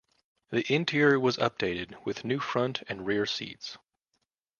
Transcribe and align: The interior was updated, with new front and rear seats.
The 0.49 0.65
interior 0.73 1.19
was 1.19 1.37
updated, 1.37 1.93
with 2.07 2.25
new 2.25 2.39
front 2.39 2.81
and 2.89 3.05
rear 3.05 3.27
seats. 3.27 3.77